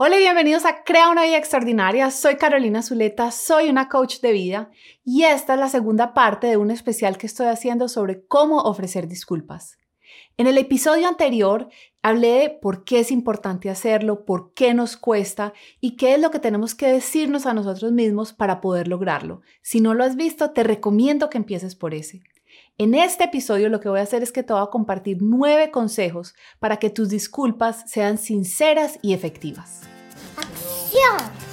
[0.00, 2.12] Hola y bienvenidos a Crea una vida extraordinaria.
[2.12, 4.70] Soy Carolina Zuleta, soy una coach de vida
[5.04, 9.08] y esta es la segunda parte de un especial que estoy haciendo sobre cómo ofrecer
[9.08, 9.76] disculpas.
[10.36, 11.68] En el episodio anterior
[12.00, 16.30] hablé de por qué es importante hacerlo, por qué nos cuesta y qué es lo
[16.30, 19.40] que tenemos que decirnos a nosotros mismos para poder lograrlo.
[19.62, 22.20] Si no lo has visto, te recomiendo que empieces por ese.
[22.80, 25.72] En este episodio lo que voy a hacer es que te voy a compartir nueve
[25.72, 29.80] consejos para que tus disculpas sean sinceras y efectivas.
[30.36, 31.47] ¡Acción!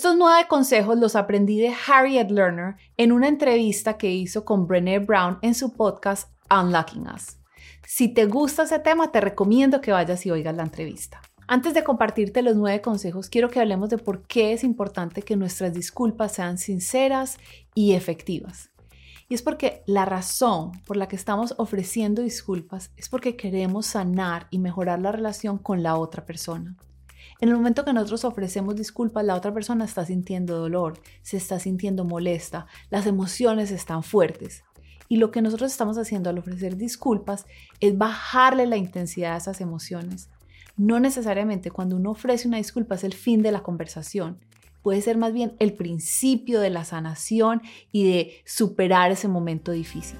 [0.00, 4.98] Estos nueve consejos los aprendí de Harriet Lerner en una entrevista que hizo con Brené
[4.98, 7.36] Brown en su podcast Unlocking Us.
[7.86, 11.20] Si te gusta ese tema, te recomiendo que vayas y oigas la entrevista.
[11.46, 15.36] Antes de compartirte los nueve consejos, quiero que hablemos de por qué es importante que
[15.36, 17.36] nuestras disculpas sean sinceras
[17.74, 18.70] y efectivas.
[19.28, 24.46] Y es porque la razón por la que estamos ofreciendo disculpas es porque queremos sanar
[24.48, 26.74] y mejorar la relación con la otra persona.
[27.40, 31.58] En el momento que nosotros ofrecemos disculpas, la otra persona está sintiendo dolor, se está
[31.58, 34.62] sintiendo molesta, las emociones están fuertes.
[35.08, 37.46] Y lo que nosotros estamos haciendo al ofrecer disculpas
[37.80, 40.28] es bajarle la intensidad a esas emociones.
[40.76, 44.38] No necesariamente cuando uno ofrece una disculpa es el fin de la conversación.
[44.82, 50.18] Puede ser más bien el principio de la sanación y de superar ese momento difícil.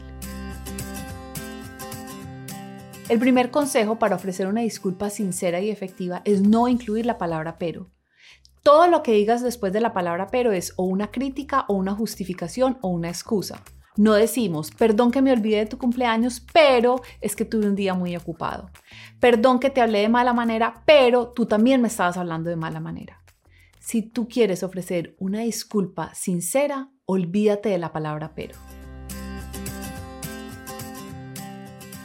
[3.10, 7.58] El primer consejo para ofrecer una disculpa sincera y efectiva es no incluir la palabra
[7.58, 7.90] pero.
[8.62, 11.92] Todo lo que digas después de la palabra pero es o una crítica o una
[11.92, 13.64] justificación o una excusa.
[13.96, 17.94] No decimos, perdón que me olvidé de tu cumpleaños, pero es que tuve un día
[17.94, 18.70] muy ocupado.
[19.18, 22.78] Perdón que te hablé de mala manera, pero tú también me estabas hablando de mala
[22.78, 23.24] manera.
[23.80, 28.54] Si tú quieres ofrecer una disculpa sincera, olvídate de la palabra pero.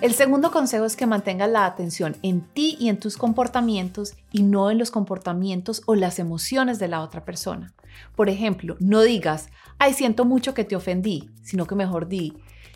[0.02, 4.44] El segundo consejo es que mantengas la atención en ti y en tus comportamientos y
[4.44, 7.74] no en los comportamientos o las emociones de la otra persona.
[8.14, 12.34] Por ejemplo, no digas, ay, siento mucho que te ofendí, sino que mejor di,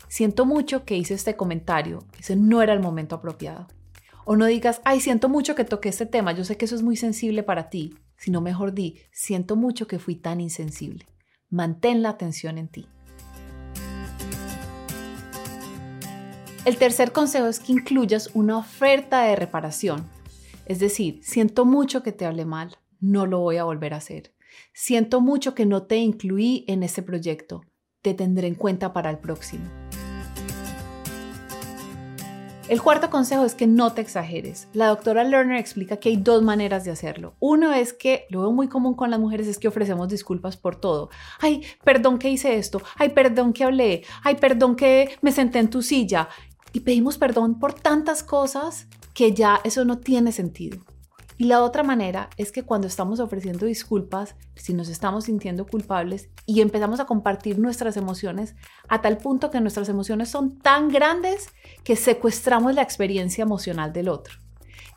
[0.08, 3.68] siento mucho que hice este comentario, ese no era el momento apropiado.
[4.24, 6.82] O no digas, ay, siento mucho que toqué este tema, yo sé que eso es
[6.82, 11.06] muy sensible para ti, sino mejor di, siento mucho que fui tan insensible.
[11.50, 12.86] Mantén la atención en ti.
[16.66, 20.04] El tercer consejo es que incluyas una oferta de reparación.
[20.66, 24.34] Es decir, siento mucho que te hable mal, no lo voy a volver a hacer.
[24.74, 27.62] Siento mucho que no te incluí en ese proyecto,
[28.02, 29.64] te tendré en cuenta para el próximo.
[32.68, 34.68] El cuarto consejo es que no te exageres.
[34.74, 37.34] La doctora Lerner explica que hay dos maneras de hacerlo.
[37.40, 40.76] Uno es que, lo veo muy común con las mujeres, es que ofrecemos disculpas por
[40.76, 41.10] todo.
[41.40, 42.80] Ay, perdón que hice esto.
[42.94, 44.04] Ay, perdón que hablé.
[44.22, 46.28] Ay, perdón que me senté en tu silla
[46.72, 50.78] y pedimos perdón por tantas cosas que ya eso no tiene sentido.
[51.40, 56.28] Y la otra manera es que cuando estamos ofreciendo disculpas, si nos estamos sintiendo culpables
[56.44, 58.56] y empezamos a compartir nuestras emociones
[58.90, 61.48] a tal punto que nuestras emociones son tan grandes
[61.82, 64.34] que secuestramos la experiencia emocional del otro.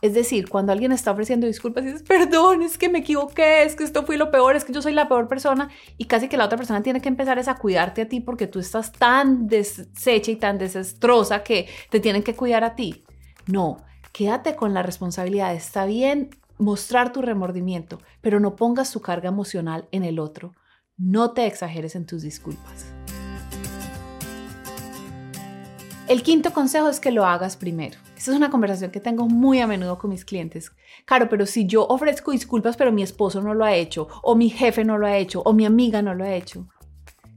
[0.03, 3.73] Es decir, cuando alguien está ofreciendo disculpas y dices, perdón, es que me equivoqué, es
[3.73, 6.35] que esto fue lo peor, es que yo soy la peor persona y casi que
[6.35, 10.29] la otra persona tiene que empezar a cuidarte a ti porque tú estás tan deshecha
[10.29, 13.05] y tan desastrosa que te tienen que cuidar a ti.
[13.47, 13.77] No,
[14.11, 15.55] quédate con la responsabilidad.
[15.55, 20.53] Está bien mostrar tu remordimiento, pero no pongas tu carga emocional en el otro.
[20.97, 22.93] No te exageres en tus disculpas.
[26.09, 27.97] El quinto consejo es que lo hagas primero.
[28.17, 30.73] Esta es una conversación que tengo muy a menudo con mis clientes.
[31.05, 34.49] Claro, pero si yo ofrezco disculpas, pero mi esposo no lo ha hecho, o mi
[34.49, 36.67] jefe no lo ha hecho, o mi amiga no lo ha hecho.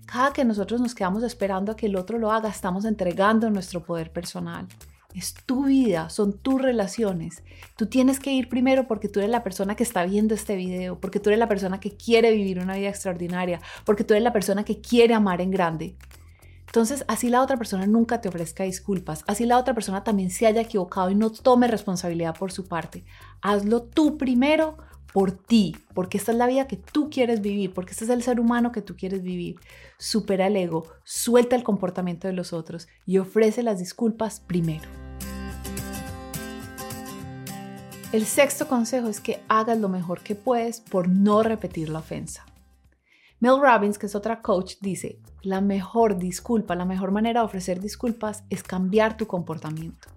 [0.04, 3.84] Cada que nosotros nos quedamos esperando a que el otro lo haga, estamos entregando nuestro
[3.84, 4.66] poder personal.
[5.15, 7.44] Es tu vida, son tus relaciones.
[7.77, 10.98] Tú tienes que ir primero porque tú eres la persona que está viendo este video,
[10.98, 14.33] porque tú eres la persona que quiere vivir una vida extraordinaria, porque tú eres la
[14.33, 15.97] persona que quiere amar en grande.
[16.77, 20.47] Entonces, así la otra persona nunca te ofrezca disculpas, así la otra persona también se
[20.47, 23.03] haya equivocado y no tome responsabilidad por su parte.
[23.41, 24.77] Hazlo tú primero
[25.11, 28.23] por ti, porque esta es la vida que tú quieres vivir, porque este es el
[28.23, 29.57] ser humano que tú quieres vivir.
[29.97, 34.87] Supera el ego, suelta el comportamiento de los otros y ofrece las disculpas primero.
[38.13, 42.45] El sexto consejo es que hagas lo mejor que puedes por no repetir la ofensa.
[43.38, 47.80] Mel Robbins, que es otra coach, dice, la mejor disculpa, la mejor manera de ofrecer
[47.80, 50.09] disculpas es cambiar tu comportamiento.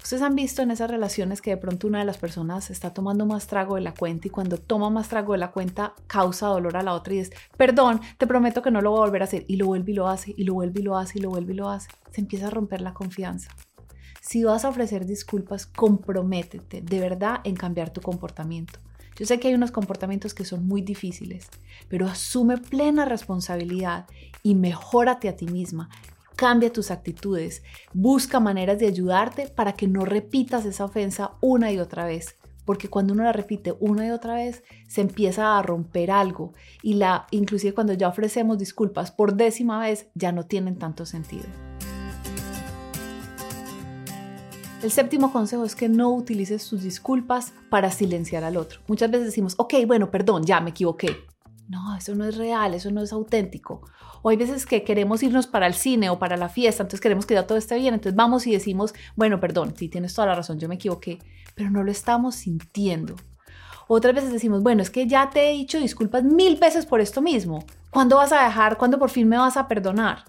[0.00, 3.26] Ustedes han visto en esas relaciones que de pronto una de las personas está tomando
[3.26, 6.76] más trago de la cuenta y cuando toma más trago de la cuenta causa dolor
[6.76, 9.24] a la otra y es, perdón, te prometo que no lo voy a volver a
[9.24, 11.30] hacer y lo vuelve y lo hace y lo vuelve y lo hace y lo
[11.30, 11.88] vuelve y lo hace.
[12.12, 13.50] Se empieza a romper la confianza.
[14.20, 18.78] Si vas a ofrecer disculpas, comprométete de verdad en cambiar tu comportamiento.
[19.16, 21.48] Yo sé que hay unos comportamientos que son muy difíciles,
[21.88, 24.06] pero asume plena responsabilidad
[24.42, 25.88] y mejórate a ti misma
[26.36, 31.78] cambia tus actitudes, busca maneras de ayudarte para que no repitas esa ofensa una y
[31.78, 32.36] otra vez.
[32.64, 36.52] Porque cuando uno la repite una y otra vez, se empieza a romper algo
[36.82, 41.46] y la, inclusive cuando ya ofrecemos disculpas por décima vez, ya no tienen tanto sentido.
[44.82, 48.80] El séptimo consejo es que no utilices tus disculpas para silenciar al otro.
[48.86, 51.24] Muchas veces decimos, ok, bueno, perdón, ya me equivoqué.
[51.68, 53.80] No, eso no es real, eso no es auténtico.
[54.22, 57.26] O hay veces que queremos irnos para el cine o para la fiesta, entonces queremos
[57.26, 60.34] que ya todo esté bien, entonces vamos y decimos, bueno, perdón, sí tienes toda la
[60.34, 61.18] razón, yo me equivoqué,
[61.54, 63.16] pero no lo estamos sintiendo.
[63.88, 67.22] Otras veces decimos, bueno, es que ya te he dicho disculpas mil veces por esto
[67.22, 67.64] mismo.
[67.90, 68.76] ¿Cuándo vas a dejar?
[68.76, 70.24] ¿Cuándo por fin me vas a perdonar?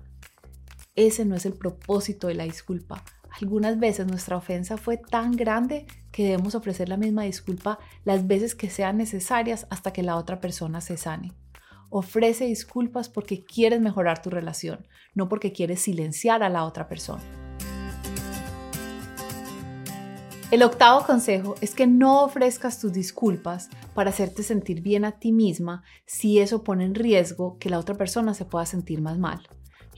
[0.96, 3.04] Ese no es el propósito de la disculpa.
[3.42, 8.56] Algunas veces nuestra ofensa fue tan grande que debemos ofrecer la misma disculpa las veces
[8.56, 11.34] que sean necesarias hasta que la otra persona se sane.
[11.90, 17.24] Ofrece disculpas porque quieres mejorar tu relación, no porque quieres silenciar a la otra persona.
[20.50, 25.34] El octavo consejo es que no ofrezcas tus disculpas para hacerte sentir bien a ti
[25.34, 29.46] misma si eso pone en riesgo que la otra persona se pueda sentir más mal.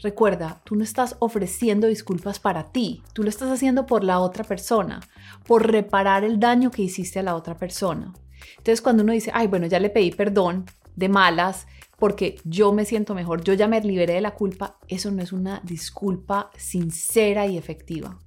[0.02, 4.46] Recuerda, tú no estás ofreciendo disculpas para ti, tú lo estás haciendo por la otra
[4.46, 5.02] persona,
[5.46, 8.14] por reparar el daño que hiciste a la otra persona.
[8.58, 10.66] Entonces cuando uno dice, ay, bueno, ya le pedí perdón
[10.96, 11.68] de malas,
[11.98, 15.34] porque yo me siento mejor, yo ya me liberé de la culpa, eso no es
[15.34, 18.18] una disculpa sincera y efectiva.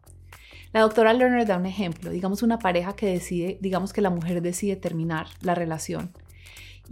[0.74, 4.42] La doctora Lerner da un ejemplo, digamos una pareja que decide, digamos que la mujer
[4.42, 6.12] decide terminar la relación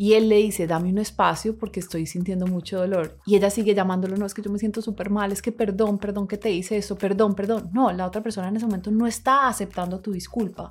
[0.01, 3.19] y él le dice, dame un espacio porque estoy sintiendo mucho dolor.
[3.27, 5.99] Y ella sigue llamándolo, no, es que yo me siento súper mal, es que perdón,
[5.99, 7.69] perdón que te hice eso, perdón, perdón.
[7.75, 10.71] No, la otra persona en ese momento no está aceptando tu disculpa.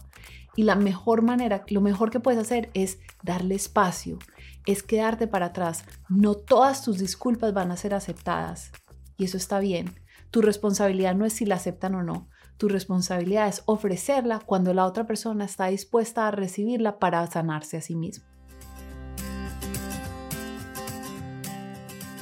[0.55, 4.17] Y la mejor manera, lo mejor que puedes hacer es darle espacio
[4.65, 5.85] es quedarte para atrás.
[6.09, 8.71] No todas tus disculpas van a ser aceptadas
[9.15, 9.95] y eso está bien.
[10.31, 12.29] Tu responsabilidad no es si la aceptan o no.
[12.57, 17.81] Tu responsabilidad es ofrecerla cuando la otra persona está dispuesta a recibirla para sanarse a
[17.81, 18.25] sí mismo.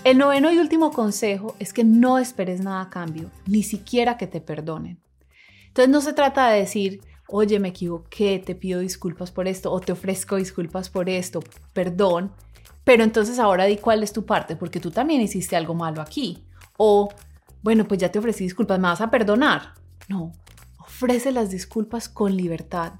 [0.07, 4.25] El noveno y último consejo es que no esperes nada a cambio, ni siquiera que
[4.25, 5.01] te perdonen.
[5.67, 9.81] Entonces no se trata de decir, oye, me equivoqué, te pido disculpas por esto o
[9.81, 11.41] te ofrezco disculpas por esto,
[11.73, 12.31] perdón,
[12.85, 16.41] pero entonces ahora di cuál es tu parte, porque tú también hiciste algo malo aquí.
[16.77, 17.09] O,
[17.61, 19.73] bueno, pues ya te ofrecí disculpas, ¿me vas a perdonar?
[20.07, 20.31] No,
[20.79, 22.93] ofrece las disculpas con libertad.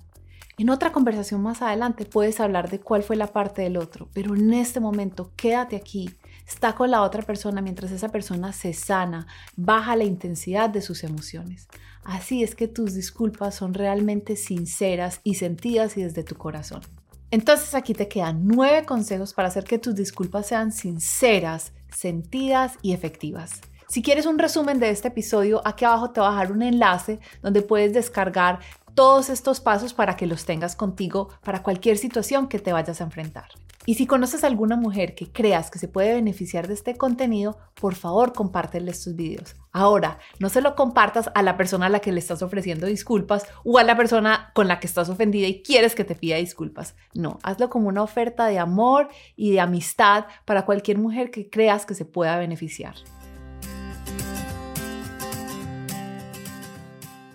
[0.58, 4.36] En otra conversación más adelante puedes hablar de cuál fue la parte del otro, pero
[4.36, 6.10] en este momento quédate aquí,
[6.48, 11.04] está con la otra persona mientras esa persona se sana, baja la intensidad de sus
[11.04, 11.68] emociones.
[12.04, 16.82] Así es que tus disculpas son realmente sinceras y sentidas y desde tu corazón.
[17.30, 22.94] Entonces aquí te quedan nueve consejos para hacer que tus disculpas sean sinceras, sentidas y
[22.94, 23.60] efectivas.
[23.90, 27.20] Si quieres un resumen de este episodio, aquí abajo te voy a dejar un enlace
[27.42, 28.60] donde puedes descargar
[28.98, 33.04] todos estos pasos para que los tengas contigo para cualquier situación que te vayas a
[33.04, 33.50] enfrentar.
[33.86, 37.60] Y si conoces a alguna mujer que creas que se puede beneficiar de este contenido,
[37.80, 39.56] por favor compártele estos videos.
[39.72, 43.46] Ahora, no se lo compartas a la persona a la que le estás ofreciendo disculpas
[43.64, 46.96] o a la persona con la que estás ofendida y quieres que te pida disculpas.
[47.14, 51.86] No, hazlo como una oferta de amor y de amistad para cualquier mujer que creas
[51.86, 52.96] que se pueda beneficiar.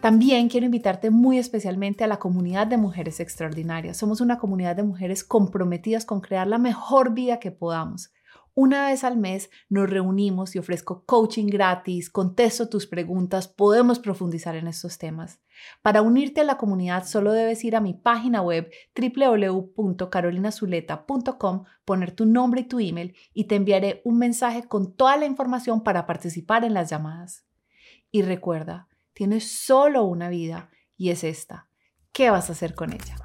[0.03, 3.97] También quiero invitarte muy especialmente a la comunidad de mujeres extraordinarias.
[3.97, 8.13] Somos una comunidad de mujeres comprometidas con crear la mejor vida que podamos.
[8.53, 14.57] Una vez al mes nos reunimos y ofrezco coaching gratis, contesto tus preguntas, podemos profundizar
[14.57, 15.39] en estos temas.
[15.83, 22.27] Para unirte a la comunidad solo debes ir a mi página web www.carolinazuleta.com, poner tu
[22.27, 26.65] nombre y tu email y te enviaré un mensaje con toda la información para participar
[26.65, 27.47] en las llamadas.
[28.11, 31.69] Y recuerda, Tienes solo una vida y es esta.
[32.13, 33.17] ¿Qué vas a hacer con ella?